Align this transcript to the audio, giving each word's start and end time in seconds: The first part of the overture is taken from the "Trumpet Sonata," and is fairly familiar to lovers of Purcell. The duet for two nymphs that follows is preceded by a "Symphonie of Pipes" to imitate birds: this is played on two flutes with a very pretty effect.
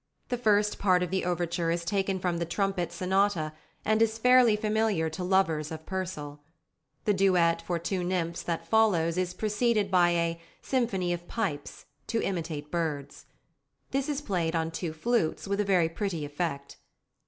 The 0.29 0.37
first 0.39 0.79
part 0.79 1.03
of 1.03 1.11
the 1.11 1.23
overture 1.25 1.69
is 1.69 1.85
taken 1.85 2.17
from 2.17 2.39
the 2.39 2.45
"Trumpet 2.47 2.91
Sonata," 2.91 3.53
and 3.85 4.01
is 4.01 4.17
fairly 4.17 4.55
familiar 4.55 5.11
to 5.11 5.23
lovers 5.23 5.69
of 5.71 5.85
Purcell. 5.85 6.41
The 7.05 7.13
duet 7.13 7.61
for 7.61 7.77
two 7.77 8.03
nymphs 8.03 8.41
that 8.41 8.67
follows 8.67 9.15
is 9.15 9.35
preceded 9.35 9.91
by 9.91 10.09
a 10.09 10.41
"Symphonie 10.59 11.13
of 11.13 11.27
Pipes" 11.27 11.85
to 12.07 12.19
imitate 12.19 12.71
birds: 12.71 13.27
this 13.91 14.09
is 14.09 14.21
played 14.21 14.55
on 14.55 14.71
two 14.71 14.91
flutes 14.91 15.47
with 15.47 15.59
a 15.59 15.63
very 15.63 15.87
pretty 15.87 16.25
effect. 16.25 16.77